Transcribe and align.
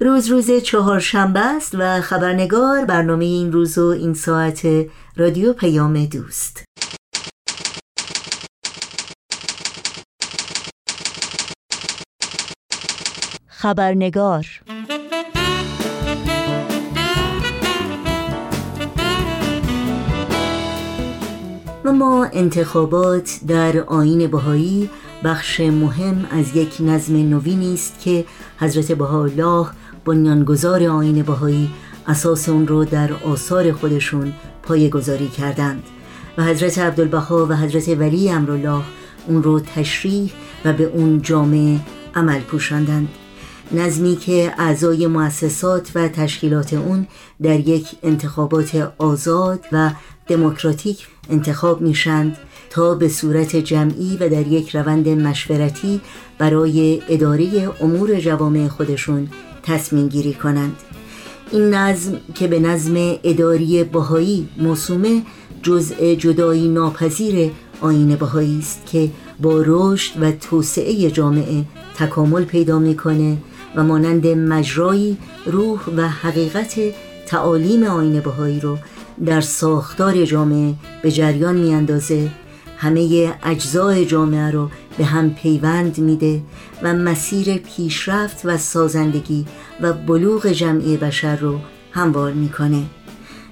روز 0.00 0.28
روز 0.28 0.50
چهارشنبه 0.50 1.40
است 1.40 1.74
و 1.78 2.00
خبرنگار 2.00 2.84
برنامه 2.84 3.24
این 3.24 3.52
روز 3.52 3.78
و 3.78 3.84
این 3.86 4.14
ساعت 4.14 4.66
رادیو 5.16 5.52
پیام 5.52 6.04
دوست. 6.04 6.64
خبرنگار 13.46 14.46
و 21.84 21.92
ما 21.92 22.24
انتخابات 22.32 23.40
در 23.48 23.78
آین 23.78 24.26
بهایی 24.26 24.90
بخش 25.24 25.60
مهم 25.60 26.26
از 26.30 26.56
یک 26.56 26.76
نظم 26.80 27.16
نوینی 27.16 27.74
است 27.74 28.00
که 28.00 28.24
حضرت 28.58 28.92
بهاءالله 28.92 29.66
بنیانگذار 30.06 30.82
آین 30.82 31.22
بهایی 31.22 31.70
اساس 32.06 32.48
اون 32.48 32.66
رو 32.66 32.84
در 32.84 33.12
آثار 33.12 33.72
خودشون 33.72 34.32
پایه 34.62 34.88
گذاری 34.88 35.28
کردند 35.28 35.82
و 36.38 36.44
حضرت 36.44 36.78
عبدالبها 36.78 37.46
و 37.46 37.56
حضرت 37.56 37.88
ولی 37.88 38.30
امرالله 38.30 38.82
اون 39.28 39.42
رو 39.42 39.60
تشریح 39.60 40.32
و 40.64 40.72
به 40.72 40.84
اون 40.84 41.22
جامعه 41.22 41.80
عمل 42.14 42.40
پوشاندند. 42.40 43.08
نظمی 43.72 44.16
که 44.16 44.54
اعضای 44.58 45.06
مؤسسات 45.06 45.90
و 45.94 46.08
تشکیلات 46.08 46.74
اون 46.74 47.06
در 47.42 47.60
یک 47.60 47.88
انتخابات 48.02 48.92
آزاد 48.98 49.64
و 49.72 49.90
دموکراتیک 50.26 51.06
انتخاب 51.30 51.80
میشند 51.80 52.36
تا 52.70 52.94
به 52.94 53.08
صورت 53.08 53.56
جمعی 53.56 54.16
و 54.16 54.28
در 54.28 54.46
یک 54.46 54.76
روند 54.76 55.08
مشورتی 55.08 56.00
برای 56.38 57.02
اداره 57.08 57.70
امور 57.80 58.20
جوامع 58.20 58.68
خودشون 58.68 59.28
تصمیم 59.66 60.08
گیری 60.08 60.34
کنند. 60.34 60.76
این 61.50 61.74
نظم 61.74 62.16
که 62.34 62.48
به 62.48 62.60
نظم 62.60 62.94
اداری 63.24 63.84
بهایی 63.84 64.48
موسومه 64.58 65.22
جزء 65.62 66.14
جدایی 66.14 66.68
ناپذیر 66.68 67.50
آین 67.80 68.16
بهایی 68.16 68.58
است 68.58 68.86
که 68.86 69.10
با 69.42 69.62
رشد 69.66 70.22
و 70.22 70.32
توسعه 70.32 71.10
جامعه 71.10 71.64
تکامل 71.96 72.44
پیدا 72.44 72.78
می‌کنه 72.78 73.36
و 73.76 73.84
مانند 73.84 74.26
مجرایی 74.26 75.16
روح 75.46 75.80
و 75.96 76.08
حقیقت 76.08 76.74
تعالیم 77.26 77.84
آین 77.84 78.20
بهایی 78.20 78.60
رو 78.60 78.78
در 79.26 79.40
ساختار 79.40 80.24
جامعه 80.24 80.74
به 81.02 81.10
جریان 81.10 81.56
میاندازه. 81.56 82.30
همه 82.76 83.34
اجزای 83.42 84.06
جامعه 84.06 84.50
رو 84.50 84.68
به 84.98 85.04
هم 85.04 85.34
پیوند 85.34 85.98
میده 85.98 86.42
و 86.82 86.94
مسیر 86.94 87.56
پیشرفت 87.58 88.40
و 88.44 88.58
سازندگی 88.58 89.46
و 89.80 89.92
بلوغ 89.92 90.46
جمعی 90.46 90.96
بشر 90.96 91.36
رو 91.36 91.60
هموار 91.92 92.32
می‌کنه. 92.32 92.82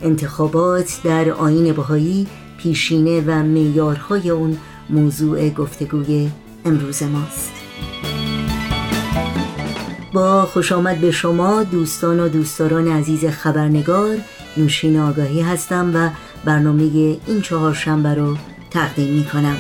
انتخابات 0.03 1.00
در 1.05 1.31
آین 1.31 1.72
بهایی 1.72 2.27
پیشینه 2.59 3.20
و 3.27 3.42
میارهای 3.42 4.31
اون 4.31 4.56
موضوع 4.91 5.48
گفتگوی 5.50 6.31
امروز 6.65 7.03
ماست. 7.03 7.53
با 10.12 10.42
خوش 10.42 10.72
آمد 10.72 10.98
به 11.00 11.11
شما 11.11 11.62
دوستان 11.62 12.20
و 12.20 12.28
دوستداران 12.28 12.89
عزیز 12.89 13.25
خبرنگار 13.25 14.17
نوشین 14.56 15.00
آگاهی 15.00 15.41
هستم 15.41 15.91
و 15.95 16.11
برنامه 16.45 16.83
این 17.27 17.41
چهارشنبه 17.42 18.15
رو 18.15 18.37
تقدیم 18.70 19.15
می 19.15 19.25
کنم 19.25 19.56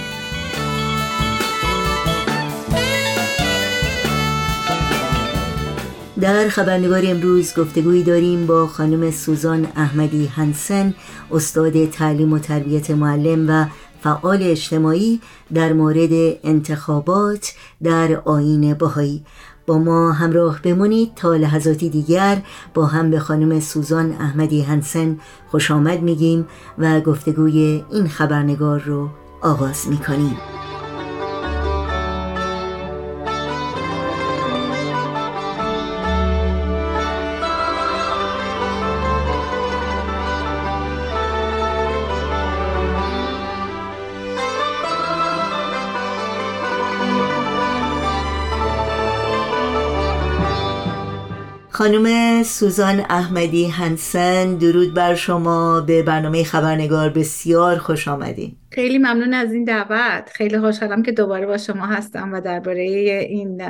در 6.24 6.48
خبرنگار 6.48 7.02
امروز 7.06 7.54
گفتگویی 7.54 8.02
داریم 8.02 8.46
با 8.46 8.66
خانم 8.66 9.10
سوزان 9.10 9.66
احمدی 9.76 10.26
هنسن 10.26 10.94
استاد 11.32 11.90
تعلیم 11.90 12.32
و 12.32 12.38
تربیت 12.38 12.90
معلم 12.90 13.48
و 13.48 13.66
فعال 14.02 14.38
اجتماعی 14.42 15.20
در 15.54 15.72
مورد 15.72 16.10
انتخابات 16.44 17.52
در 17.82 18.20
آین 18.24 18.74
باهایی 18.74 19.24
با 19.66 19.78
ما 19.78 20.12
همراه 20.12 20.62
بمونید 20.62 21.14
تا 21.14 21.34
لحظاتی 21.34 21.88
دیگر 21.88 22.42
با 22.74 22.86
هم 22.86 23.10
به 23.10 23.18
خانم 23.18 23.60
سوزان 23.60 24.12
احمدی 24.12 24.62
هنسن 24.62 25.18
خوش 25.50 25.70
آمد 25.70 26.02
میگیم 26.02 26.46
و 26.78 27.00
گفتگوی 27.00 27.84
این 27.92 28.08
خبرنگار 28.08 28.80
رو 28.80 29.08
آغاز 29.42 29.88
می‌کنیم. 29.88 30.36
خانم 51.84 52.42
سوزان 52.42 53.00
احمدی 53.00 53.66
هنسن 53.66 54.54
درود 54.54 54.94
بر 54.94 55.14
شما. 55.14 55.80
به 55.80 56.02
برنامه 56.02 56.44
خبرنگار 56.44 57.08
بسیار 57.08 57.78
خوش 57.78 58.08
آمدین. 58.08 58.56
خیلی 58.70 58.98
ممنون 58.98 59.34
از 59.34 59.52
این 59.52 59.64
دعوت. 59.64 60.30
خیلی 60.34 60.60
خوشحالم 60.60 61.02
که 61.02 61.12
دوباره 61.12 61.46
با 61.46 61.58
شما 61.58 61.86
هستم 61.86 62.32
و 62.32 62.40
درباره 62.40 62.82
این 62.82 63.62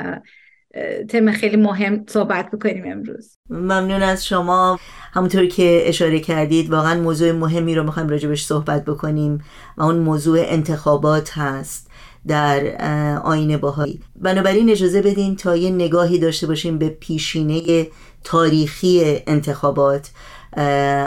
تم 1.09 1.31
خیلی 1.31 1.57
مهم 1.57 2.03
صحبت 2.07 2.51
بکنیم 2.51 2.83
امروز. 2.87 3.37
ممنون 3.49 4.03
از 4.03 4.25
شما. 4.25 4.79
همونطور 5.13 5.45
که 5.45 5.83
اشاره 5.85 6.19
کردید 6.19 6.69
واقعا 6.69 7.01
موضوع 7.01 7.31
مهمی 7.31 7.75
رو 7.75 7.83
می‌خوایم 7.83 8.09
راجبش 8.09 8.45
صحبت 8.45 8.85
بکنیم 8.85 9.43
و 9.77 9.83
اون 9.83 9.95
موضوع 9.95 10.39
انتخابات 10.41 11.37
هست. 11.37 11.91
در 12.27 12.81
آین 13.23 13.57
باهایی 13.57 13.99
بنابراین 14.15 14.69
اجازه 14.69 15.01
بدین 15.01 15.35
تا 15.35 15.55
یه 15.55 15.69
نگاهی 15.69 16.19
داشته 16.19 16.47
باشیم 16.47 16.77
به 16.77 16.89
پیشینه 16.89 17.87
تاریخی 18.23 19.21
انتخابات 19.27 20.11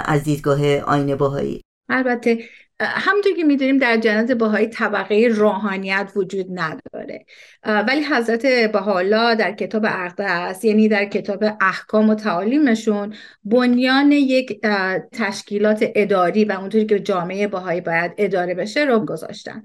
از 0.04 0.24
دیدگاه 0.24 0.76
آین 0.76 1.16
باهایی 1.16 1.60
البته 1.88 2.38
همونطور 2.80 3.32
که 3.36 3.44
می‌دونیم 3.44 3.78
در 3.78 3.96
جنت 3.96 4.32
باهایی 4.32 4.66
طبقه 4.66 5.28
روحانیت 5.32 6.12
وجود 6.16 6.46
نداره. 6.50 7.24
ولی 7.64 8.04
حضرت 8.04 8.46
بهاءالله 8.72 9.34
در 9.34 9.52
کتاب 9.52 9.84
اقدس 9.84 10.64
یعنی 10.64 10.88
در 10.88 11.04
کتاب 11.04 11.44
احکام 11.60 12.10
و 12.10 12.14
تعالیمشون 12.14 13.14
بنیان 13.44 14.12
یک 14.12 14.60
تشکیلات 15.12 15.84
اداری 15.94 16.44
و 16.44 16.52
اونطوری 16.52 16.86
که 16.86 16.98
جامعه 16.98 17.48
باهایی 17.48 17.80
باید 17.80 18.12
اداره 18.18 18.54
بشه 18.54 18.84
رو 18.84 18.98
گذاشتن. 18.98 19.62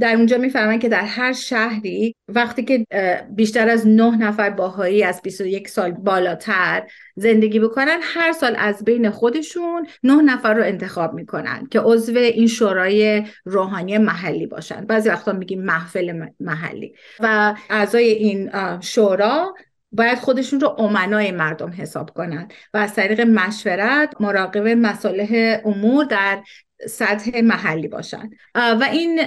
در 0.00 0.14
اونجا 0.16 0.38
می‌فهمن 0.38 0.78
که 0.78 0.88
در 0.88 1.04
هر 1.04 1.32
شهری 1.32 2.16
وقتی 2.28 2.64
که 2.64 2.86
بیشتر 3.30 3.68
از 3.68 3.86
نه 3.86 4.16
نفر 4.16 4.50
باهایی 4.50 5.02
از 5.02 5.22
21 5.22 5.68
سال 5.68 5.90
بالاتر 5.90 6.82
زندگی 7.16 7.58
بکنن 7.60 7.98
هر 8.02 8.32
سال 8.32 8.56
از 8.58 8.84
بین 8.84 9.10
خودشون 9.10 9.86
نه 10.02 10.22
نفر 10.22 10.54
رو 10.54 10.62
انتخاب 10.62 11.14
می‌کنن 11.14 11.66
که 11.70 11.80
عضو 11.80 12.18
این 12.18 12.46
شورای 12.46 13.24
روحانی 13.44 13.98
محلی 13.98 14.46
باشن. 14.46 14.84
بعضی 14.86 15.08
وقتا 15.08 15.32
میگیم 15.32 15.62
محفل 15.62 16.28
محلی. 16.40 16.94
و 17.20 17.54
اعضای 17.70 18.10
این 18.10 18.50
شورا 18.80 19.54
باید 19.92 20.18
خودشون 20.18 20.60
رو 20.60 20.68
امنای 20.78 21.30
مردم 21.30 21.70
حساب 21.78 22.10
کنن 22.10 22.48
و 22.74 22.78
از 22.78 22.94
طریق 22.94 23.20
مشورت 23.20 24.14
مراقب 24.20 24.68
مصالح 24.68 25.60
امور 25.64 26.04
در 26.04 26.42
سطح 26.88 27.40
محلی 27.40 27.88
باشن. 27.88 28.30
و 28.54 28.88
این 28.92 29.20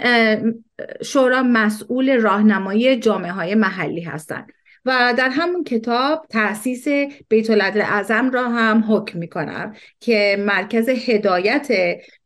شورا 1.04 1.44
مسئول 1.44 2.22
راهنمایی 2.22 3.00
جامعه 3.00 3.32
های 3.32 3.56
محلی 3.56 4.02
هستند 4.02 4.52
و 4.88 5.14
در 5.18 5.30
همون 5.30 5.64
کتاب 5.64 6.26
تاسیس 6.30 6.88
بیت 7.30 7.50
العدل 7.50 7.82
اعظم 7.82 8.32
را 8.32 8.50
هم 8.50 8.84
حکم 8.90 9.20
می‌کنم 9.20 9.76
که 10.00 10.38
مرکز 10.40 10.90
هدایت 10.90 11.68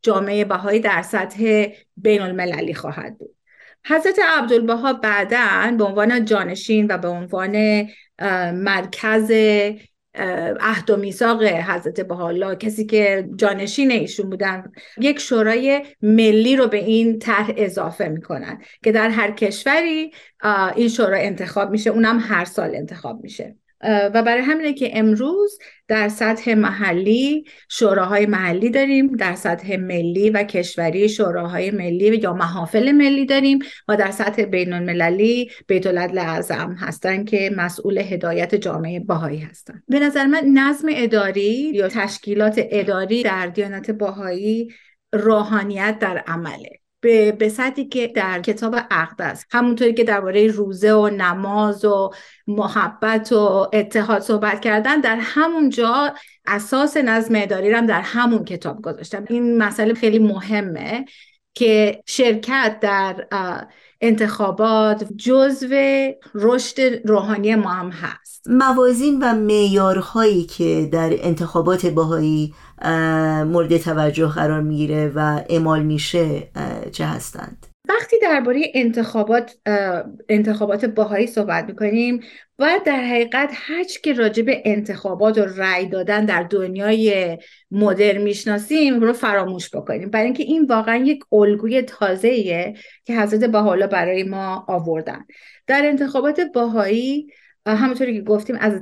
جامعه 0.02 0.46
بهایی 0.46 0.80
در 0.80 1.02
سطح 1.02 1.68
بین 1.98 2.22
المللی 2.22 2.74
خواهد 2.74 3.18
بود. 3.18 3.36
حضرت 3.86 4.20
عبدالبها 4.38 4.94
بعدا 4.94 5.76
به 5.78 5.84
عنوان 5.84 6.26
جانشین 6.26 6.88
و 6.90 6.98
به 6.98 7.08
عنوان 7.08 7.86
مرکز 8.54 9.32
عهد 10.60 10.90
و 10.90 10.98
میثاق 10.98 11.44
حضرت 11.44 12.02
بهاءالله. 12.02 12.56
کسی 12.56 12.86
که 12.86 13.30
جانشین 13.36 13.92
ایشون 13.92 14.30
بودن 14.30 14.72
یک 15.00 15.20
شورای 15.20 15.86
ملی 16.02 16.56
رو 16.56 16.68
به 16.68 16.78
این 16.78 17.20
طرح 17.20 17.52
اضافه 17.58 18.08
می‌کنن 18.08 18.62
که 18.84 18.92
در 18.92 19.10
هر 19.10 19.32
کشوری 19.32 20.12
این 20.76 20.90
شورا 20.90 21.18
انتخاب 21.18 21.72
میشه 21.72 21.90
اونم 21.90 22.20
هر 22.20 22.46
سال 22.46 22.76
انتخاب 22.76 23.24
میشه. 23.24 23.56
و 23.84 24.24
برای 24.24 24.42
همینه 24.42 24.74
که 24.74 25.00
امروز 25.00 25.60
در 25.88 26.10
سطح 26.10 26.54
محلی 26.54 27.46
شوراهای 27.70 28.26
محلی 28.26 28.70
داریم 28.70 29.16
در 29.16 29.36
سطح 29.36 29.78
ملی 29.78 30.30
و 30.30 30.44
کشوری 30.44 31.10
شوراهای 31.10 31.72
ملی 31.72 32.18
یا 32.18 32.34
محافل 32.34 32.92
ملی 32.92 33.26
داریم 33.26 33.60
و 33.88 33.98
در 33.98 34.12
سطح 34.12 34.46
بین 34.46 34.74
المللی 34.74 35.52
بیت 35.68 35.88
اعظم 35.88 36.76
هستن 36.80 37.24
که 37.24 37.52
مسئول 37.58 37.98
هدایت 37.98 38.56
جامعه 38.56 39.00
باهایی 39.00 39.40
هستن. 39.40 39.84
به 39.88 40.00
نظر 40.00 40.26
من 40.26 40.44
نظم 40.54 40.88
اداری 40.92 41.72
یا 41.74 41.88
تشکیلات 41.88 42.62
اداری 42.72 43.24
در 43.24 43.48
دیانت 43.48 43.92
باهایی 43.92 44.74
روحانیت 45.14 45.98
در 46.00 46.18
عمله. 46.28 46.81
به, 47.02 47.32
به 47.32 47.50
که 47.90 48.08
در 48.08 48.42
کتاب 48.42 48.76
عقد 48.92 49.22
است 49.22 49.48
همونطوری 49.52 49.94
که 49.94 50.04
درباره 50.04 50.48
روزه 50.48 50.94
و 50.94 51.10
نماز 51.10 51.86
و 51.86 52.10
محبت 52.48 53.32
و 53.32 53.70
اتحاد 53.74 54.22
صحبت 54.22 54.62
کردن 54.62 55.02
در 55.02 55.18
همون 55.22 55.70
جا 55.70 56.14
اساس 56.48 56.98
نظم 56.98 57.36
اداری 57.36 57.72
هم 57.72 57.86
در 57.86 58.02
همون 58.02 58.46
کتاب 58.46 58.82
گذاشتم. 58.82 59.26
این 59.30 59.58
مسئله 59.58 59.94
خیلی 59.94 60.20
مهمه 60.20 61.06
که 61.54 62.04
شرکت 62.06 62.78
در 62.82 63.28
انتخابات 64.02 65.14
جزو 65.14 65.76
رشد 66.36 67.08
روحانی 67.08 67.56
ما 67.56 67.70
هم 67.70 67.90
هست 67.90 68.48
موازین 68.50 69.24
و 69.24 69.34
معیارهایی 69.34 70.44
که 70.44 70.90
در 70.92 71.10
انتخابات 71.14 71.86
باهایی 71.86 72.54
مورد 73.46 73.78
توجه 73.78 74.28
قرار 74.28 74.62
می‌گیره 74.62 75.12
و 75.16 75.42
اعمال 75.50 75.84
میشه 75.84 76.50
چه 76.92 77.06
هستند؟ 77.06 77.71
وقتی 77.96 78.16
درباره 78.22 78.72
انتخابات 78.74 79.58
انتخابات 80.30 80.86
باهایی 80.86 81.28
صحبت 81.28 81.66
می‌کنیم 81.66 82.20
باید 82.60 82.84
در 82.84 83.02
حقیقت 83.02 83.50
هرچی 83.54 84.00
که 84.02 84.14
راجع 84.14 84.44
به 84.44 84.62
انتخابات 84.66 85.38
و 85.38 85.46
رأی 85.46 85.86
دادن 85.86 86.26
در 86.26 86.44
دنیای 86.44 87.38
مدرن 87.72 88.22
می‌شناسیم 88.22 89.00
رو 89.02 89.14
فراموش 89.14 89.76
بکنیم. 89.76 90.10
برای 90.10 90.26
اینکه 90.26 90.44
این 90.44 90.66
واقعا 90.66 90.96
یک 90.96 91.24
الگوی 91.32 91.82
تازه‌ایه 91.82 92.74
که 93.06 93.20
حضرت 93.20 93.44
بهاءالله 93.44 93.88
برای 93.88 94.24
ما 94.24 94.66
آوردن. 94.68 95.26
در 95.68 95.86
انتخابات 95.86 96.40
باهایی 96.40 97.28
همونطوری 97.68 98.14
که 98.14 98.22
گفتیم 98.22 98.58
از 98.60 98.82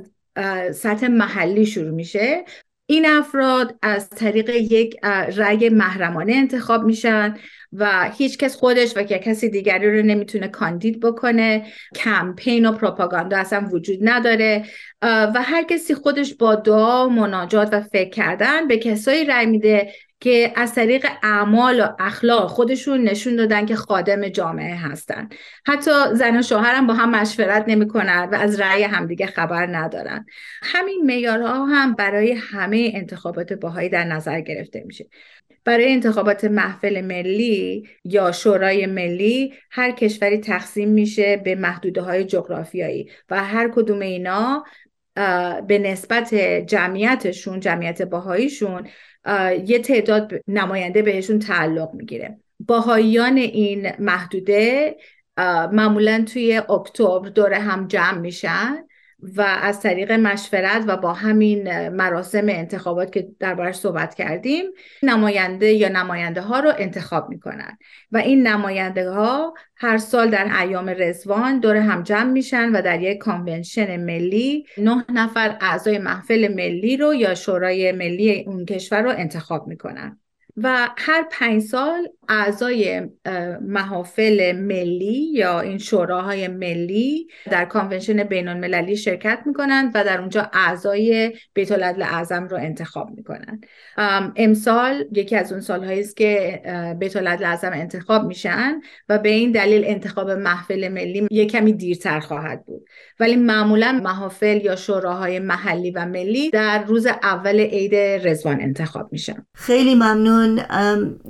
سطح 0.76 1.06
محلی 1.06 1.66
شروع 1.66 1.90
میشه. 1.90 2.44
این 2.90 3.06
افراد 3.06 3.78
از 3.82 4.10
طریق 4.10 4.50
یک 4.50 4.96
رأی 5.36 5.68
محرمانه 5.68 6.32
انتخاب 6.32 6.84
میشن 6.84 7.36
و 7.72 8.10
هیچ 8.16 8.38
کس 8.38 8.56
خودش 8.56 8.96
و 8.96 9.02
کسی 9.02 9.48
دیگری 9.48 9.98
رو 9.98 10.06
نمی‌تونه 10.06 10.48
کاندید 10.48 11.00
بکنه. 11.00 11.66
کمپین 11.94 12.66
و 12.66 12.72
پروپاگاندا 12.72 13.36
اصلا 13.36 13.68
وجود 13.72 13.98
نداره. 14.02 14.64
و 15.02 15.42
هر 15.42 15.62
کسی 15.62 15.94
خودش 15.94 16.34
با 16.34 16.54
دعا 16.54 17.06
و 17.06 17.10
مناجات 17.10 17.68
و 17.72 17.80
فکر 17.80 18.10
کردن 18.10 18.68
به 18.68 18.78
کسایی 18.78 19.24
رأی 19.24 19.46
میده 19.46 19.92
که 20.20 20.52
از 20.56 20.74
طریق 20.74 21.06
اعمال 21.22 21.80
و 21.80 21.86
اخلاق 21.98 22.50
خودشون 22.50 23.00
نشون 23.00 23.36
دادن 23.36 23.66
که 23.66 23.76
خادم 23.76 24.28
جامعه 24.28 24.74
هستن. 24.74 25.28
حتی 25.66 25.90
زن 26.12 26.38
و 26.38 26.42
شوهرم 26.42 26.86
با 26.86 26.94
هم 26.94 27.10
مشورت 27.10 27.64
نمی‌کنن 27.68 28.28
و 28.32 28.34
از 28.34 28.60
رأی 28.60 28.82
همدیگه 28.82 29.26
خبر 29.26 29.66
ندارن. 29.66 30.26
همین 30.62 31.02
معیارها 31.06 31.66
هم 31.66 31.94
برای 31.94 32.32
همه 32.32 32.92
انتخابات 32.94 33.52
باهایی 33.52 33.88
در 33.88 34.04
نظر 34.04 34.40
گرفته 34.40 34.82
میشه. 34.86 35.06
برای 35.64 35.92
انتخابات 35.92 36.44
محفل 36.44 37.00
ملی 37.00 37.88
یا 38.04 38.32
شورای 38.32 38.86
ملی 38.86 39.54
هر 39.70 39.90
کشوری 39.90 40.38
تقسیم 40.38 40.88
میشه 40.88 41.36
به 41.36 41.54
محدوده 41.54 42.00
های 42.00 42.24
جغرافیایی 42.24 43.10
و 43.30 43.44
هر 43.44 43.68
کدوم 43.68 44.00
اینا 44.00 44.64
به 45.66 45.78
نسبت 45.78 46.34
جمعیتشون 46.66 47.60
جمعیت 47.60 48.02
باهاییشون 48.02 48.88
یه 49.66 49.78
تعداد 49.78 50.32
نماینده 50.48 51.02
بهشون 51.02 51.38
تعلق 51.38 51.94
می‌گیره. 51.94 52.38
باهاییان 52.60 53.36
این 53.36 53.92
محدوده 53.98 54.96
معمولا 55.72 56.24
توی 56.32 56.56
اکتبر 56.56 57.28
دور 57.28 57.52
هم 57.52 57.86
جمع 57.86 58.18
میشن. 58.18 58.84
و 59.36 59.58
از 59.62 59.80
طریق 59.80 60.12
مشورت 60.12 60.84
و 60.86 60.96
با 60.96 61.12
همین 61.12 61.88
مراسم 61.88 62.48
انتخابات 62.48 63.12
که 63.12 63.28
دربارش 63.38 63.74
صحبت 63.74 64.14
کردیم 64.14 64.64
نماینده 65.02 65.72
یا 65.72 65.88
نماینده 65.88 66.40
ها 66.40 66.60
رو 66.60 66.72
انتخاب 66.78 67.28
می‌کنن. 67.28 67.78
و 68.12 68.18
این 68.18 68.46
نماینده 68.46 69.10
ها 69.10 69.54
هر 69.76 69.98
سال 69.98 70.30
در 70.30 70.60
ایام 70.60 70.94
رزوان 70.98 71.60
دور 71.60 71.76
هم 71.76 72.02
جمع 72.02 72.30
میشن 72.30 72.72
و 72.72 72.82
در 72.82 73.02
یک 73.02 73.18
کانونشن 73.18 74.04
ملی 74.04 74.66
نه 74.78 75.04
نفر 75.08 75.56
اعضای 75.60 75.98
محفل 75.98 76.54
ملی 76.54 76.96
رو 76.96 77.14
یا 77.14 77.34
شورای 77.34 77.92
ملی 77.92 78.44
اون 78.46 78.64
کشور 78.64 79.02
رو 79.02 79.10
انتخاب 79.10 79.66
می‌کنن. 79.66 80.20
و 80.62 80.88
هر 80.98 81.26
پنج 81.30 81.62
سال 81.62 82.08
اعضای 82.28 83.08
محافل 83.60 84.52
ملی 84.52 85.32
یا 85.32 85.60
این 85.60 85.78
شوراهای 85.78 86.48
ملی 86.48 87.26
در 87.50 87.64
کانونشن 87.64 88.22
بین 88.24 88.48
المللی 88.48 88.96
شرکت 88.96 89.38
می‌کنند 89.46 89.90
و 89.94 90.04
در 90.04 90.20
اونجا 90.20 90.50
اعضای 90.52 91.32
بیت 91.54 91.72
العدل 91.72 92.02
اعظم 92.02 92.44
رو 92.44 92.56
انتخاب 92.56 93.10
می‌کنند. 93.16 93.66
امسال 94.36 95.04
یکی 95.12 95.36
از 95.36 95.52
اون 95.52 95.60
سالهایی 95.60 96.00
است 96.00 96.16
که 96.16 96.62
بیت 96.98 97.16
العدل 97.16 97.44
اعظم 97.44 97.70
انتخاب 97.74 98.26
میشن 98.26 98.80
و 99.08 99.18
به 99.18 99.28
این 99.28 99.52
دلیل 99.52 99.84
انتخاب 99.86 100.30
محفل 100.30 100.88
ملی 100.88 101.28
یک 101.30 101.52
کمی 101.52 101.72
دیرتر 101.72 102.20
خواهد 102.20 102.64
بود. 102.64 102.86
ولی 103.20 103.36
معمولا 103.36 104.00
محافل 104.04 104.60
یا 104.64 104.76
شوراهای 104.76 105.38
محلی 105.38 105.90
و 105.90 106.06
ملی 106.06 106.50
در 106.50 106.84
روز 106.84 107.06
اول 107.06 107.60
عید 107.60 107.94
رزوان 107.94 108.60
انتخاب 108.60 109.12
میشن. 109.12 109.46
خیلی 109.54 109.94
ممنون. 109.94 110.49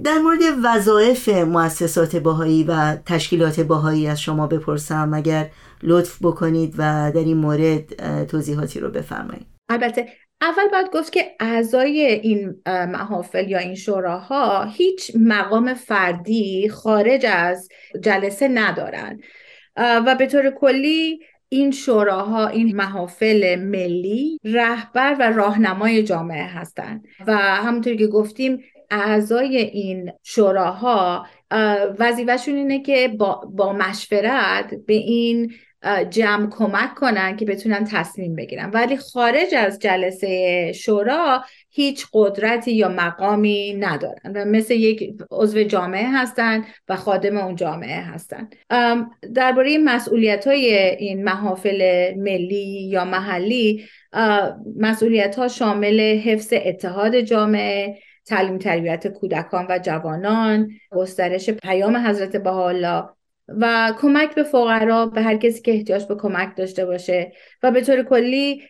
در 0.04 0.18
مورد 0.18 0.40
وظایف 0.64 1.28
مؤسسات 1.28 2.16
باهایی 2.16 2.64
و 2.64 2.96
تشکیلات 2.96 3.60
باهایی 3.60 4.06
از 4.06 4.20
شما 4.20 4.46
بپرسم 4.46 5.10
اگر 5.14 5.50
لطف 5.82 6.18
بکنید 6.22 6.74
و 6.78 7.12
در 7.14 7.20
این 7.20 7.36
مورد 7.36 7.94
توضیحاتی 8.24 8.80
رو 8.80 8.90
بفرمایید. 8.90 9.46
البته 9.68 10.08
اول 10.40 10.68
باید 10.72 10.90
گفت 10.94 11.12
که 11.12 11.24
اعضای 11.40 12.00
این 12.00 12.54
محافل 12.66 13.48
یا 13.48 13.58
این 13.58 13.74
شوراها 13.74 14.64
هیچ 14.64 15.12
مقام 15.20 15.74
فردی 15.74 16.68
خارج 16.68 17.26
از 17.26 17.68
جلسه 18.00 18.48
ندارن. 18.48 19.20
و 19.76 20.14
به 20.18 20.26
طور 20.26 20.50
کلی 20.50 21.20
این 21.48 21.70
شوراها 21.70 22.48
این 22.48 22.76
محافل 22.76 23.56
ملی 23.56 24.38
رهبر 24.44 25.16
و 25.20 25.22
راهنمای 25.22 26.02
جامعه 26.02 26.44
هستند 26.44 27.04
و 27.26 27.36
همونطور 27.36 27.94
که 27.94 28.06
گفتیم 28.06 28.58
اعضای 28.90 29.56
این 29.56 30.12
شوراها 30.22 31.26
وظیفهشون 31.98 32.54
اینه 32.54 32.82
که 32.82 33.08
با, 33.08 33.50
با 33.54 33.72
مشورت 33.72 34.74
به 34.86 34.94
این 34.94 35.52
جمع 36.10 36.50
کمک 36.50 36.94
کنن 36.94 37.36
که 37.36 37.44
بتونن 37.44 37.84
تصمیم 37.84 38.36
بگیرن. 38.36 38.70
ولی 38.70 38.96
خارج 38.96 39.54
از 39.54 39.78
جلسه 39.78 40.72
شورا 40.72 41.44
هیچ 41.70 42.06
قدرتی 42.12 42.72
یا 42.72 42.88
مقامی 42.88 43.74
ندارن 43.74 44.32
و 44.34 44.44
مثل 44.44 44.74
یک 44.74 45.14
عضو 45.30 45.62
جامعه 45.62 46.08
هستن 46.08 46.64
و 46.88 46.96
خادم 46.96 47.36
اون 47.36 47.56
جامعه 47.56 48.00
هستن. 48.00 48.48
درباره 49.34 49.78
مسئولیت 49.78 50.46
های 50.46 50.74
این 50.74 51.24
محافل 51.24 52.12
ملی 52.16 52.88
یا 52.88 53.04
محلی 53.04 53.84
مسئولیت 54.76 55.36
ها 55.36 55.48
شامل 55.48 56.00
حفظ 56.00 56.52
اتحاد 56.52 57.20
جامعه 57.20 57.98
تعلیم 58.26 58.58
تربیت 58.58 59.06
کودکان 59.06 59.66
و 59.68 59.78
جوانان 59.78 60.70
گسترش 60.90 61.50
پیام 61.50 61.96
حضرت 61.96 62.36
بهاءالله 62.36 63.04
و 63.48 63.94
کمک 64.00 64.34
به 64.34 64.42
فقرا 64.42 65.06
به 65.06 65.22
هر 65.22 65.36
کسی 65.36 65.62
که 65.62 65.72
احتیاج 65.74 66.04
به 66.04 66.14
کمک 66.14 66.56
داشته 66.56 66.86
باشه 66.86 67.32
و 67.62 67.70
به 67.70 67.80
طور 67.80 68.02
کلی 68.02 68.62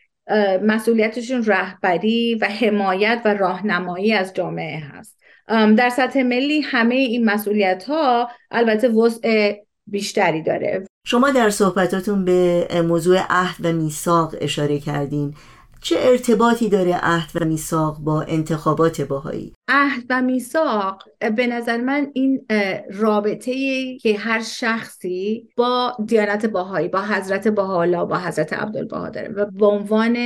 مسئولیتشون 0.62 1.45
رهبری 1.45 2.35
و 2.35 2.45
حمایت 2.45 3.23
و 3.25 3.35
راهنمایی 3.35 4.12
از 4.12 4.35
جامعه 4.35 4.78
هست. 4.78 5.21
در 5.49 5.88
سطح 5.88 6.23
ملی 6.23 6.61
همه 6.61 6.95
این 6.95 7.25
مسئولیت 7.25 7.85
ها 7.85 8.28
البته 8.50 8.88
وضع 8.88 9.52
بیشتری 9.87 10.42
داره. 10.42 10.85
شما 11.07 11.30
در 11.30 11.50
صحبتاتون 11.50 12.25
به 12.25 12.66
موضوع 12.83 13.19
عهد 13.30 13.66
و 13.66 13.73
میثاق 13.73 14.35
اشاره 14.40 14.78
کردین. 14.78 15.35
چه 15.83 15.97
ارتباطی 15.99 16.69
داره 16.69 16.97
عهد 17.03 17.31
و 17.35 17.45
میثاق 17.45 17.99
با 17.99 18.23
انتخابات 18.23 19.01
باهایی؟ 19.01 19.53
عهد 19.69 20.05
و 20.11 20.23
میثاق 20.23 21.03
به 21.37 21.47
نظر 21.47 21.81
من 21.81 22.11
این 22.15 22.47
رابطه 22.91 23.53
که 23.99 24.19
هر 24.19 24.43
شخصی 24.43 25.49
با 25.57 25.97
دیانت 26.07 26.47
باهایی 26.47 26.89
با 26.89 27.03
حضرت 27.03 27.49
بهاءالله 27.49 28.05
با 28.05 28.19
حضرت 28.19 28.53
عبدالبها 28.53 29.11
داره 29.11 29.29
و 29.29 29.47
به 29.47 29.67
عنوان 29.67 30.17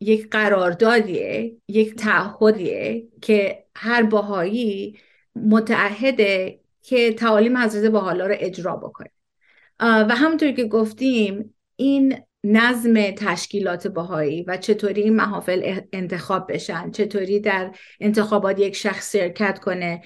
یک 0.00 0.30
قراردادیه 0.30 1.56
یک 1.68 1.94
تعهدیه 1.94 3.08
که 3.22 3.64
هر 3.76 4.02
باهایی 4.02 4.98
متعهده 5.36 6.60
که 6.82 7.12
تعالیم 7.12 7.56
حضرت 7.56 7.92
بهاءالله 7.92 8.26
رو 8.26 8.34
اجرا 8.38 8.76
بکنه. 8.76 9.10
و 9.80 10.14
همونطور 10.16 10.52
که 10.52 10.64
گفتیم 10.64 11.54
این 11.76 12.18
نظم 12.52 13.10
تشکیلات 13.10 13.86
باهایی 13.86 14.42
و 14.42 14.56
چطوری 14.56 15.02
این 15.02 15.16
محافل 15.16 15.80
انتخاب 15.92 16.52
بشن 16.52 16.90
چطوری 16.90 17.40
در 17.40 17.70
انتخابات 18.00 18.58
یک 18.58 18.76
شخص 18.76 19.12
شرکت 19.16 19.58
کنه 19.58 20.02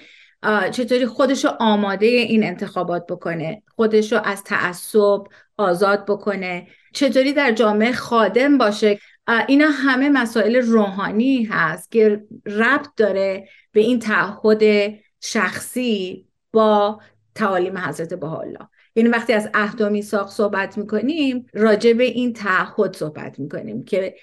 چطوری 0.71 1.05
خودشو 1.05 1.47
آماده 1.59 2.05
این 2.05 2.43
انتخابات 2.43 3.05
بکنه 3.05 3.63
خودشو 3.75 4.21
از 4.23 4.43
تعصب 4.43 5.23
آزاد 5.57 6.05
بکنه 6.05 6.67
چطوری 6.93 7.33
در 7.33 7.51
جامعه 7.51 7.91
خادم 7.91 8.57
باشه. 8.57 8.99
اینا 9.47 9.67
همه 9.69 10.09
مسائل 10.09 10.55
روحانی 10.55 11.43
هست 11.43 11.91
که 11.91 12.23
ربط 12.45 12.87
داره 12.97 13.47
به 13.71 13.79
این 13.79 13.99
تعهد 13.99 14.93
شخصی 15.21 16.27
با 16.53 17.01
تعالیم 17.35 17.77
حضرت 17.77 18.13
بهاءالله. 18.13 18.67
یعنی 18.95 19.09
وقتی 19.09 19.33
از 19.33 19.49
عهد 19.53 19.81
و 19.81 19.89
میثاق 19.89 20.29
صحبت 20.29 20.77
می‌کنیم 20.77 21.45
راجع 21.53 21.93
به 21.93 22.03
این 22.03 22.33
تعهد 22.33 22.95
صحبت 22.95 23.39
می‌کنیم 23.39 23.83
که 23.83 24.15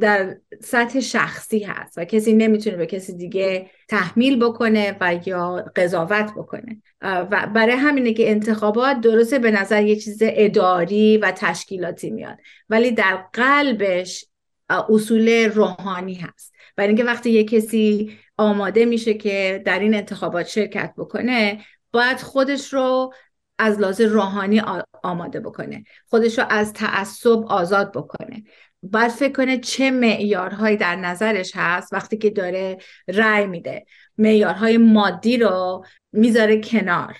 در 0.00 0.36
سطح 0.60 1.00
شخصی 1.00 1.58
هست 1.58 1.98
و 1.98 2.04
کسی 2.04 2.32
نمی‌تونه 2.32 2.76
به 2.76 2.86
کسی 2.86 3.16
دیگه 3.16 3.70
تحمیل 3.88 4.44
بکنه 4.44 4.96
و 5.00 5.18
یا 5.26 5.64
قضاوت 5.76 6.32
بکنه. 6.36 6.82
و 7.02 7.48
برای 7.54 7.74
همینه 7.74 8.12
که 8.12 8.30
انتخابات 8.30 9.00
درسته 9.00 9.38
به 9.38 9.50
نظر 9.50 9.82
یه 9.82 9.96
چیز 9.96 10.18
اداری 10.22 11.16
و 11.18 11.32
تشکیلاتی 11.36 12.10
میاد 12.10 12.38
ولی 12.68 12.90
در 12.90 13.24
قلبش 13.32 14.24
اصول 14.68 15.50
روحانی 15.54 16.14
هست. 16.14 16.54
برای 16.76 16.88
اینکه 16.88 17.04
وقتی 17.04 17.30
یه 17.30 17.44
کسی 17.44 18.16
آماده 18.36 18.84
میشه 18.84 19.14
که 19.14 19.62
در 19.64 19.78
این 19.78 19.94
انتخابات 19.94 20.46
شرکت 20.46 20.94
بکنه 20.98 21.64
باید 21.92 22.20
خودش 22.20 22.72
رو 22.72 23.12
از 23.58 23.80
لحاظ 23.80 24.00
روحانی 24.00 24.62
آماده 25.02 25.40
بکنه. 25.40 25.84
خودش 26.08 26.38
رو 26.38 26.44
از 26.50 26.72
تعصب 26.72 27.44
آزاد 27.46 27.92
بکنه. 27.92 28.42
باید 28.82 29.10
فکر 29.10 29.32
کنه 29.32 29.58
چه 29.58 29.90
معیارهایی 29.90 30.76
در 30.76 30.96
نظرش 30.96 31.52
هست 31.54 31.92
وقتی 31.92 32.16
که 32.16 32.30
داره 32.30 32.78
رأی 33.08 33.46
میده. 33.46 33.84
معیارهای 34.18 34.78
مادی 34.78 35.36
رو 35.36 35.84
می‌ذاره 36.12 36.60
کنار 36.60 37.16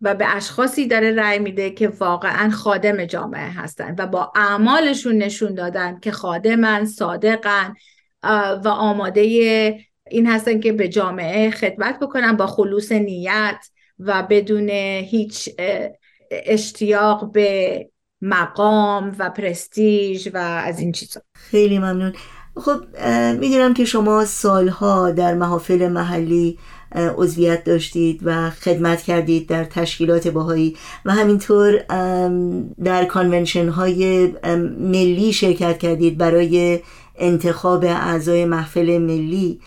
و 0.00 0.14
به 0.14 0.36
اشخاصی 0.36 0.86
داره 0.86 1.14
رأی 1.14 1.38
میده 1.38 1.70
که 1.70 1.88
واقعا 1.88 2.50
خادم 2.50 3.04
جامعه 3.04 3.50
هستن 3.50 3.94
و 3.98 4.06
با 4.06 4.32
اعمالشون 4.34 5.16
نشون 5.16 5.54
دادن 5.54 6.00
که 6.00 6.10
خادمن 6.10 6.84
صادقن 6.84 7.74
و 8.64 8.68
آماده 8.68 9.20
این 10.10 10.26
هستن 10.26 10.60
که 10.60 10.72
به 10.72 10.88
جامعه 10.88 11.50
خدمت 11.50 11.98
بکنن 11.98 12.32
با 12.32 12.46
خلوص 12.46 12.92
نیت. 12.92 13.66
و 14.06 14.26
بدون 14.30 14.68
هیچ 15.00 15.50
اشتیاق 16.30 17.32
به 17.32 17.86
مقام 18.22 19.16
و 19.18 19.30
پرستیژ 19.30 20.28
و 20.34 20.36
از 20.36 20.78
این 20.78 20.92
چیزا. 20.92 21.20
خیلی 21.34 21.78
ممنون. 21.78 22.12
خب 22.56 22.80
می‌دونم 23.40 23.74
که 23.74 23.84
شما 23.84 24.24
سالها 24.24 25.10
در 25.10 25.34
محافل 25.34 25.88
محلی 25.88 26.58
عضویت 27.16 27.64
داشتید 27.64 28.20
و 28.22 28.50
خدمت 28.50 29.02
کردید 29.02 29.48
در 29.48 29.64
تشکیلات 29.64 30.28
باهایی 30.28 30.76
و 31.04 31.12
همینطور 31.12 31.78
در 32.84 33.04
کانونشن 33.04 33.68
های 33.68 34.26
ملی 34.78 35.32
شرکت 35.32 35.78
کردید 35.78 36.18
برای 36.18 36.80
انتخاب 37.16 37.84
اعضای 37.84 38.44
محفل 38.44 38.98
ملی. 38.98 39.60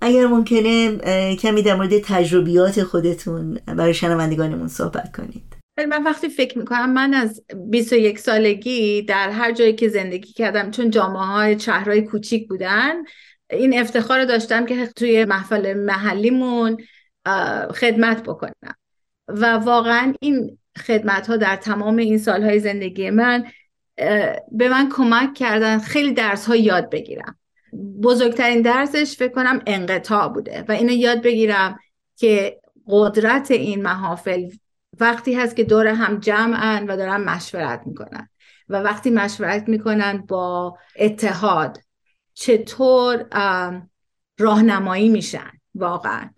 اگر 0.00 0.26
ممکنه 0.26 0.96
کمی 1.36 1.62
در 1.62 1.74
مورد 1.74 1.98
تجربیات 1.98 2.82
خودتون 2.82 3.58
برای 3.66 3.94
شنوندگانمون 3.94 4.68
صحبت 4.68 5.16
کنید. 5.16 5.56
من 5.88 6.04
وقتی 6.04 6.28
فکر 6.28 6.58
می‌کنم 6.58 6.92
من 6.92 7.14
از 7.14 7.42
21 7.70 8.18
سالگی 8.18 9.02
در 9.02 9.30
هر 9.30 9.52
جایی 9.52 9.74
که 9.74 9.88
زندگی 9.88 10.32
کردم 10.32 10.70
چون 10.70 10.90
جامعه 10.90 11.22
های 11.22 11.60
شهرهای 11.60 12.02
کوچیک 12.02 12.48
بودن 12.48 12.94
این 13.50 13.78
افتخار 13.78 14.24
داشتم 14.24 14.66
که 14.66 14.86
توی 14.86 15.24
محفل 15.24 15.74
محلیمون 15.74 16.76
خدمت 17.74 18.22
بکنم. 18.22 18.74
و 19.28 19.56
واقعا 19.56 20.14
این 20.20 20.58
خدمت 20.86 21.26
ها 21.26 21.36
در 21.36 21.56
تمام 21.56 21.96
این 21.96 22.18
سالهای 22.18 22.60
زندگی 22.60 23.10
من 23.10 23.44
به 24.52 24.68
من 24.68 24.88
کمک 24.88 25.34
کردن 25.34 25.78
خیلی 25.78 26.12
درس 26.12 26.46
ها 26.46 26.56
یاد 26.56 26.90
بگیرم. 26.90 27.38
بزرگترین 28.02 28.62
درسش 28.62 29.16
فکر 29.16 29.32
کنم 29.32 29.62
انقطاع 29.66 30.28
بوده 30.28 30.64
و 30.68 30.72
اینو 30.72 30.92
یاد 30.92 31.22
بگیرم 31.22 31.78
که 32.16 32.60
قدرت 32.86 33.50
این 33.50 33.82
محافل 33.82 34.50
وقتی 35.00 35.34
هست 35.34 35.56
که 35.56 35.64
دور 35.64 35.86
هم 35.86 36.18
جمعن 36.18 36.86
و 36.86 36.96
دارن 36.96 37.16
مشورت 37.16 37.82
می‌کنن 37.86 38.28
و 38.68 38.76
وقتی 38.76 39.10
مشورت 39.10 39.68
می‌کنن 39.68 40.24
با 40.28 40.78
اتحاد 40.96 41.78
چطور 42.34 43.26
راهنمایی 44.38 45.08
میشن 45.08 45.50
واقعا. 45.74 46.30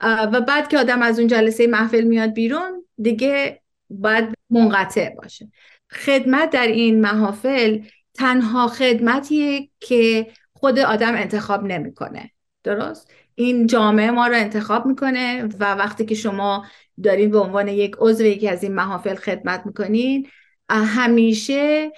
و 0.00 0.40
بعد 0.40 0.68
که 0.68 0.78
آدم 0.78 1.02
از 1.02 1.18
اون 1.18 1.28
جلسه 1.28 1.66
محفل 1.66 2.04
میاد 2.04 2.32
بیرون 2.32 2.84
دیگه 2.98 3.62
باید 3.90 4.34
منقطع 4.50 5.14
باشه. 5.14 5.48
خدمت 5.90 6.50
در 6.50 6.66
این 6.66 7.00
محافل 7.00 7.80
تنها 8.14 8.68
خدمتیه 8.68 9.68
که 9.80 10.26
خود 10.60 10.78
آدم 10.78 11.14
انتخاب 11.14 11.64
نمی‌کنه. 11.64 12.30
درست؟ 12.64 13.10
این 13.34 13.66
جامعه 13.66 14.10
ما 14.10 14.26
رو 14.26 14.34
انتخاب 14.34 14.86
می‌کنه 14.86 15.44
و 15.44 15.74
وقتی 15.74 16.04
که 16.04 16.14
شما 16.14 16.66
دارین 17.02 17.30
به 17.30 17.38
عنوان 17.38 17.68
یک 17.68 17.96
عضو 17.98 18.24
یکی 18.24 18.48
از 18.48 18.62
این 18.62 18.74
محافل 18.74 19.14
خدمت 19.14 19.62
می‌کنین 19.66 20.28
همیشه 20.70 21.92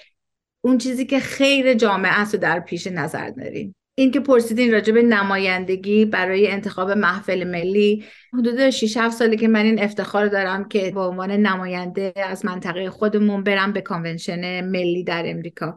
اون 0.61 0.79
چیزی 0.79 1.07
که 1.07 1.21
خیر 1.21 1.75
جامعه 1.75 2.21
است 2.21 2.35
رو 2.35 2.41
در 2.41 2.61
پیش 2.61 2.87
نظر 2.87 3.31
دارین. 3.31 3.75
این 3.95 4.11
که 4.11 4.21
پرسیدین 4.21 4.73
راجع 4.73 4.93
نمایندگی 4.93 6.05
برای 6.05 6.49
انتخاب 6.49 6.91
محفل 6.91 7.45
ملی 7.45 8.05
حدود 8.33 8.71
6 8.71 8.97
7 8.97 9.17
ساله 9.17 9.37
که 9.37 9.49
من 9.49 9.65
این 9.65 9.83
افتخار 9.83 10.29
دارم 10.29 10.69
که 10.69 10.91
به 10.91 11.00
عنوان 11.00 11.31
نماینده 11.31 12.12
از 12.17 12.45
منطقه 12.45 12.91
خودمون 12.91 13.43
برم 13.43 13.73
به 13.73 13.81
کانونشن 13.81 14.61
ملی 14.71 15.05
در 15.05 15.23
امریکا. 15.27 15.77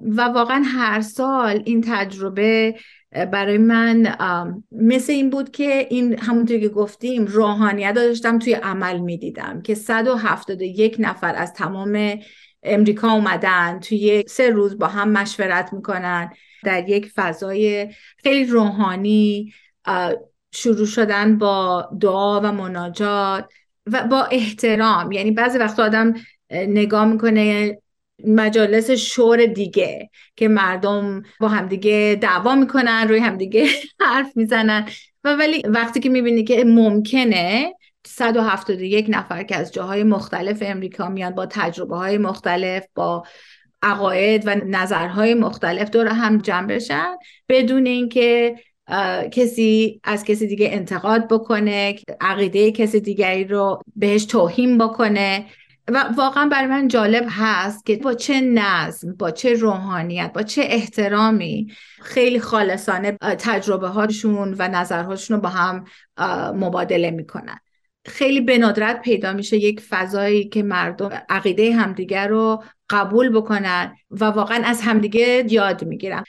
و 0.00 0.20
واقعا 0.34 0.62
هر 0.66 1.00
سال 1.00 1.62
این 1.64 1.84
تجربه 1.86 2.74
برای 3.32 3.58
من 3.58 4.16
مثل 4.72 5.12
این 5.12 5.30
بود 5.30 5.50
که 5.50 5.86
این 5.90 6.18
همونطور 6.18 6.58
که 6.58 6.68
گفتیم 6.68 7.24
روحانیت 7.24 7.94
داشتم 7.94 8.38
توی 8.38 8.52
عمل 8.52 8.98
می‌دیدم 8.98 9.62
که 9.62 9.74
171 9.74 10.96
نفر 10.98 11.34
از 11.34 11.52
تمام 11.52 12.18
امریکا 12.62 13.12
اومدن 13.12 13.80
توی 13.80 14.24
سه 14.28 14.50
روز 14.50 14.78
با 14.78 14.86
هم 14.86 15.10
مشورت 15.10 15.72
می‌کنن 15.72 16.30
در 16.64 16.88
یک 16.88 17.12
فضای 17.14 17.88
خیلی 18.22 18.44
روحانی 18.44 19.52
شروع 20.52 20.86
شدن 20.86 21.38
با 21.38 21.88
دعا 22.00 22.40
و 22.40 22.52
مناجات 22.52 23.48
و 23.86 24.04
با 24.10 24.24
احترام. 24.24 25.12
یعنی 25.12 25.30
بعضی 25.30 25.58
وقت 25.58 25.80
آدم 25.80 26.14
نگاه 26.50 27.04
می‌کنه 27.04 27.78
مجالس 28.24 28.90
شور 28.90 29.46
دیگه 29.46 30.10
که 30.36 30.48
مردم 30.48 31.22
با 31.40 31.48
همدیگه 31.48 32.18
دعوا 32.20 32.54
می‌کنن 32.54 33.08
روی 33.08 33.18
همدیگه 33.18 33.66
حرف 34.00 34.36
می‌زنن. 34.36 34.88
و 35.24 35.36
ولی 35.36 35.62
وقتی 35.64 36.00
که 36.00 36.08
می‌بینی 36.08 36.44
که 36.44 36.64
ممکنه 36.64 37.72
171 38.06 39.06
نفر 39.08 39.42
که 39.42 39.56
از 39.56 39.72
جاهای 39.72 40.02
مختلف 40.02 40.62
امریکا 40.66 41.08
میان 41.08 41.34
با 41.34 41.46
تجربه 41.46 41.96
های 41.96 42.18
مختلف 42.18 42.86
با 42.94 43.24
عقاید 43.82 44.42
و 44.46 44.54
نظرهای 44.54 45.34
مختلف 45.34 45.90
دور 45.90 46.06
هم 46.06 46.38
جمع 46.38 46.66
بشن 46.66 47.16
بدون 47.48 47.86
اینکه 47.86 48.54
کسی 49.32 50.00
از 50.04 50.24
کسی 50.24 50.46
دیگه 50.46 50.68
انتقاد 50.72 51.28
بکنه 51.28 51.96
عقیده 52.20 52.72
کسی 52.72 53.00
دیگری 53.00 53.44
رو 53.44 53.82
بهش 53.96 54.24
توهین 54.24 54.78
بکنه. 54.78 55.46
و 55.88 56.04
واقعا 56.16 56.48
برای 56.48 56.66
من 56.66 56.88
جالب 56.88 57.26
هست 57.30 57.86
که 57.86 57.96
با 57.96 58.14
چه 58.14 58.40
نظم 58.40 59.12
با 59.12 59.30
چه 59.30 59.54
روحانیت 59.54 60.32
با 60.34 60.42
چه 60.42 60.62
احترامی 60.64 61.72
خیلی 62.02 62.40
خالصانه 62.40 63.12
تجربه 63.20 63.88
هاشون 63.88 64.54
و 64.58 64.68
نظرهاشون 64.68 65.36
رو 65.36 65.42
با 65.42 65.48
هم 65.48 65.84
مبادله 66.56 67.10
می‌کنن. 67.10 67.60
خیلی 68.06 68.40
به 68.40 68.58
ندرت 68.58 69.02
پیدا 69.02 69.32
میشه 69.32 69.56
یک 69.56 69.80
فضایی 69.80 70.48
که 70.48 70.62
مردم 70.62 71.22
عقیده 71.28 71.74
همدیگر 71.74 72.28
رو 72.28 72.62
قبول 72.90 73.28
بکنن 73.28 73.96
و 74.10 74.24
واقعا 74.24 74.62
از 74.64 74.82
همدیگه 74.82 75.44
یاد 75.48 75.84
می‌گیرن. 75.84 76.24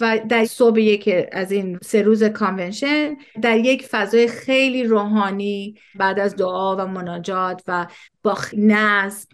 و 0.00 0.20
در 0.28 0.44
صبح 0.44 0.96
که 0.96 1.30
از 1.32 1.52
این 1.52 1.78
سه 1.82 2.02
روز 2.02 2.24
convention 2.24 3.16
در 3.42 3.58
یک 3.58 3.86
فضای 3.86 4.28
خیلی 4.28 4.84
روحانی 4.84 5.74
بعد 5.94 6.18
از 6.18 6.36
دعا 6.36 6.76
و 6.76 6.86
مناجات 6.86 7.62
و 7.66 7.86
با 8.22 8.38
نظم 8.56 9.28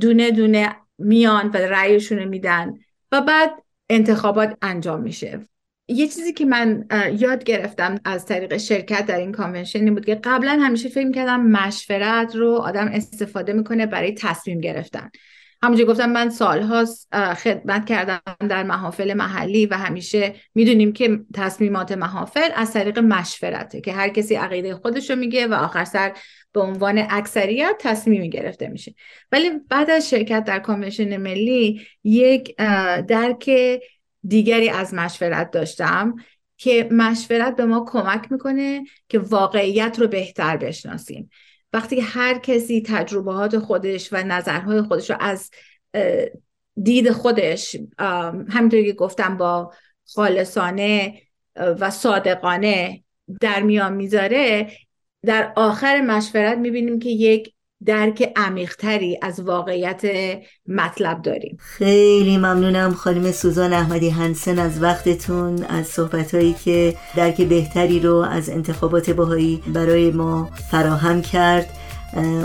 دونه 0.00 0.30
دونه 0.30 0.76
میان 0.98 1.48
و 1.48 1.56
رأیشون 1.56 2.24
میدن 2.24 2.74
و 3.12 3.20
بعد 3.20 3.50
انتخابات 3.90 4.56
انجام 4.62 5.00
میشه. 5.00 5.48
یه 5.92 6.08
چیزی 6.08 6.32
که 6.32 6.44
من 6.44 6.84
یاد 7.18 7.44
گرفتم 7.44 7.94
از 8.04 8.26
طریق 8.26 8.56
شرکت 8.56 9.06
در 9.06 9.18
این 9.18 9.32
convention 9.32 9.78
این 9.78 9.94
بود 9.94 10.04
که 10.04 10.20
قبلا 10.24 10.58
همیشه 10.62 10.88
فکر 10.88 11.10
کردم 11.10 11.40
مشورت 11.40 12.36
رو 12.36 12.54
آدم 12.54 12.88
استفاده 12.88 13.52
می‌کنه 13.52 13.86
برای 13.86 14.12
تصمیم 14.12 14.60
گرفتن. 14.60 15.10
همونجا 15.62 15.84
گفتم 15.84 16.10
من 16.10 16.30
سالهاست 16.30 17.16
خدمت 17.34 17.86
کردم 17.86 18.20
در 18.48 18.62
محافل 18.62 19.14
محلی 19.14 19.66
و 19.66 19.74
همیشه 19.74 20.34
می‌دونیم 20.54 20.92
که 20.92 21.20
تصمیمات 21.34 21.92
محافل 21.92 22.48
از 22.56 22.72
طریق 22.72 22.98
مشورته 22.98 23.80
که 23.80 23.92
هر 23.92 24.08
کسی 24.08 24.34
عقیده 24.34 24.74
خودش 24.74 25.10
رو 25.10 25.16
میگه 25.16 25.46
و 25.46 25.54
آخر 25.54 25.84
سر 25.84 26.12
به 26.52 26.60
عنوان 26.60 27.06
اکثریت 27.10 27.76
تصمیمی 27.80 28.30
گرفته 28.30 28.68
میشه. 28.68 28.94
ولی 29.32 29.50
بعد 29.68 29.90
از 29.90 30.10
شرکت 30.10 30.44
در 30.44 30.58
کانونشن 30.58 31.16
ملی 31.16 31.80
یک 32.04 32.56
درک 33.08 33.50
دیگری 34.26 34.68
از 34.68 34.94
مشورت 34.94 35.50
داشتم 35.50 36.14
که 36.56 36.88
مشورت 36.90 37.56
به 37.56 37.64
ما 37.64 37.84
کمک 37.88 38.32
می‌کنه 38.32 38.84
که 39.08 39.18
واقعیت 39.18 39.96
رو 39.98 40.06
بهتر 40.08 40.56
بشناسیم. 40.56 41.30
وقتی 41.72 42.00
هر 42.00 42.38
کسی 42.38 42.82
تجربهات 42.86 43.58
خودش 43.58 44.12
و 44.12 44.16
نظرهای 44.16 44.82
خودش 44.82 45.10
رو 45.10 45.16
از 45.20 45.50
دید 46.82 47.10
خودش 47.10 47.76
همینطوری 48.48 48.84
که 48.84 48.92
گفتم 48.92 49.36
با 49.36 49.72
خالصانه 50.14 51.22
و 51.56 51.90
صادقانه 51.90 53.04
در 53.40 53.62
میان 53.62 53.94
می‌ذاره 53.94 54.72
در 55.24 55.52
آخر 55.56 56.00
مشورت 56.00 56.58
می‌بینیم 56.58 56.98
که 56.98 57.08
یک 57.08 57.54
درک 57.86 58.32
عمیقتری 58.36 59.18
از 59.22 59.40
واقعیت 59.40 60.02
مطلب 60.68 61.22
داریم. 61.22 61.58
خیلی 61.60 62.36
ممنونم 62.36 62.92
خانم 62.92 63.32
سوزان 63.32 63.72
احمدی 63.72 64.08
هنسن 64.08 64.58
از 64.58 64.82
وقتتون 64.82 65.64
از 65.64 65.86
صحبتهایی 65.86 66.54
که 66.64 66.94
درک 67.16 67.40
بهتری 67.40 68.00
رو 68.00 68.16
از 68.16 68.50
انتخابات 68.50 69.10
باهایی 69.10 69.62
برای 69.66 70.10
ما 70.10 70.50
فراهم 70.70 71.22
کرد. 71.22 71.68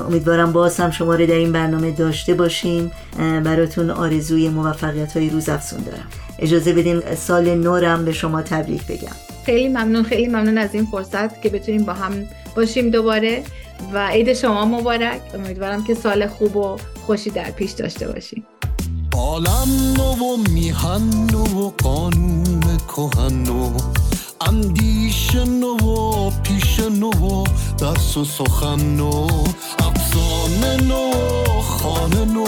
امیدوارم 0.07 0.51
باز 0.51 0.79
هم 0.79 0.91
شما 0.91 1.15
رو 1.15 1.25
در 1.25 1.35
این 1.35 1.51
برنامه 1.51 1.91
داشته 1.91 2.33
باشیم. 2.33 2.91
براتون 3.17 3.89
آرزوی 3.89 4.49
موفقیت 4.49 5.17
های 5.17 5.29
روز 5.29 5.49
افزون 5.49 5.83
دارم. 5.83 6.07
اجازه 6.39 6.73
بدین 6.73 7.15
سال 7.15 7.55
نورم 7.55 8.05
به 8.05 8.11
شما 8.11 8.41
تبریک 8.41 8.87
بگم. 8.87 9.26
خیلی 9.47 9.67
ممنون 9.67 10.03
خیلی 10.03 10.27
ممنون 10.27 10.57
از 10.57 10.73
این 10.73 10.85
فرصت 10.85 11.41
که 11.41 11.49
بتونیم 11.49 11.83
با 11.83 11.93
هم 11.93 12.27
باشیم 12.55 12.89
دوباره 12.89 13.43
و 13.93 14.07
عید 14.07 14.33
شما 14.33 14.65
مبارک. 14.65 15.21
امیدوارم 15.33 15.83
که 15.83 15.93
سال 15.93 16.27
خوب 16.27 16.55
و 16.55 16.77
خوشی 17.05 17.29
در 17.29 17.51
پیش 17.51 17.71
داشته 17.71 18.07
باشیم. 18.07 18.45
عالم 19.13 19.93
نو 19.97 20.11
و 20.11 20.37
میهن 20.53 21.01
نو 21.31 21.43
و 21.43 21.71
قانون 21.83 22.61
کهن 22.87 23.43
نو 23.43 23.71
اندیش 24.47 25.35
نو 25.35 25.77
و 25.77 26.31
پیش 26.43 26.79
نو 26.79 27.09
و 27.09 27.43
درس 27.77 28.17
و 28.17 28.25
سخن 28.25 28.95
نو 28.95 29.27
افسانه 29.79 30.83
نو 30.87 31.11
خانه 31.61 32.25
نو 32.25 32.45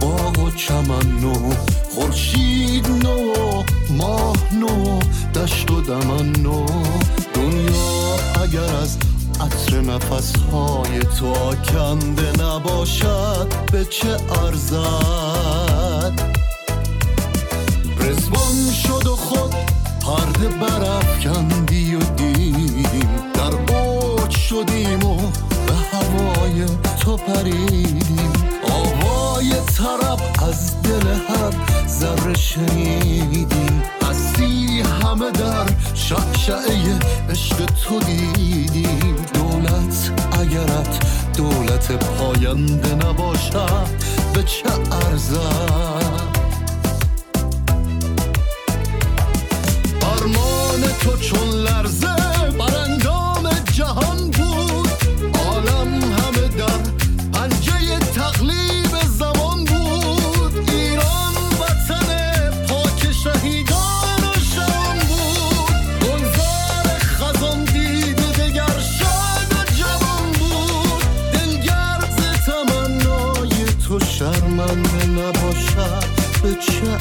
باغ 0.00 0.38
و 0.38 0.50
چمن 0.50 1.20
نو 1.20 1.52
خورشید 1.96 2.86
نو 2.88 3.62
ماه 3.90 4.36
نو 4.54 5.00
دشت 5.34 5.70
و 5.70 5.80
دمن 5.80 6.32
نو. 6.42 6.66
دنیا 7.34 8.16
اگر 8.42 8.76
از 8.82 8.96
عطر 9.40 9.80
نفس 9.80 10.32
های 10.52 11.00
تو 11.18 11.26
آکنده 11.26 12.44
نباشد 12.44 13.46
به 13.72 13.84
چه 13.84 14.16
ارزد؟ 14.44 16.12
رزوان 18.00 18.72
شد 18.82 19.06
و 19.06 19.16
خود 19.16 19.54
پرده 20.00 20.48
برف 20.48 21.24
کندی 21.24 21.94
و 21.94 22.00
دیدیم 22.00 23.08
در 23.34 23.74
اوج 23.74 24.30
شدیم 24.30 25.04
و 25.04 25.16
به 25.66 25.74
هوای 25.92 26.66
تو 27.00 27.16
پریدیم 27.16 28.32
آوای 28.70 29.50
طرب 29.76 30.20
از 30.48 30.82
دل 30.82 31.05
شنیدیم 32.36 33.82
هستی 34.02 34.80
همه 34.80 35.30
در 35.30 35.66
شعشعه 35.94 36.98
عشق 37.30 37.64
تو 37.64 38.00
دیدیم 38.00 39.16
دولت 39.34 40.10
اگرت 40.32 40.98
دولت 41.36 41.92
پاینده 41.92 42.94
نباشد 42.94 43.88
به 44.34 44.42
چه 44.42 44.70
ارزد؟ 44.92 46.36
تو 51.06 51.16
چون 51.16 51.65
به 76.46 76.54
چه 76.54 76.96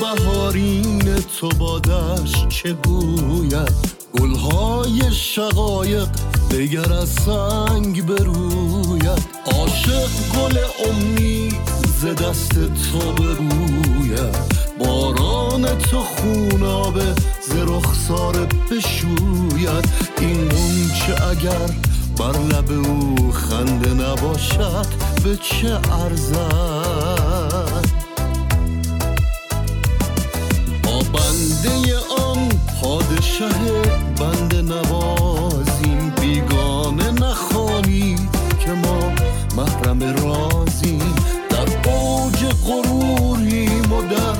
بهارین 0.00 1.14
تو 1.40 1.48
بادش 1.48 2.46
چه 2.48 2.72
گوید 2.72 4.01
گلهای 4.20 5.12
شقایق 5.12 6.08
دگر 6.50 6.92
از 6.92 7.08
سنگ 7.08 8.06
بروید 8.06 9.22
عاشق 9.46 10.08
گل 10.34 10.58
امید 10.88 11.82
ز 12.00 12.04
دست 12.04 12.54
تو 12.54 13.12
بروید 13.12 14.36
باران 14.78 15.78
تو 15.78 16.00
خونابه 16.00 17.14
ز 17.48 17.56
رخسار 17.56 18.46
بشوید. 18.70 19.88
این 20.20 20.48
غنچه 20.48 21.26
اگر 21.30 21.70
بر 22.18 22.38
لب 22.38 22.70
او 22.70 23.32
خنده 23.32 23.94
نباشد 23.94 24.86
به 25.24 25.36
چه 25.36 25.80
ارزد؟ 25.92 26.42
ما 30.84 30.98
بنده 30.98 31.98
آن 32.18 32.48
پادشه 32.82 33.48
بنده 34.20 34.62
نوازیم 34.62 36.12
بیگانه 36.20 37.10
نخوانید 37.10 38.20
که 38.60 38.70
ما 38.70 39.12
محرم 39.56 40.02
رازیم. 40.02 41.14
در 41.50 41.90
اوج 41.90 42.44
غروریم 42.66 43.92
و 43.92 44.02
در 44.02 44.36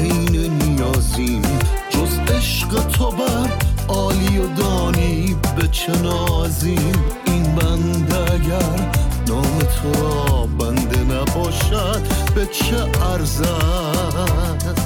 عین 0.00 0.52
نیازیم. 0.52 1.42
جز 1.90 2.34
عشق 2.36 2.86
تو 2.88 3.10
بر 3.10 3.48
عالی 3.88 4.38
و 4.38 4.46
دانی 4.46 5.36
به 5.56 5.68
چه 5.68 5.92
نازیم 6.02 6.94
این 7.26 7.42
بنده 7.42 8.32
اگر 8.32 8.90
نام 9.28 9.58
تو 9.58 10.02
را 10.02 10.46
بنده 10.46 11.00
نباشد 11.00 12.02
به 12.34 12.46
چه 12.46 12.76
ارزد؟ 13.02 14.81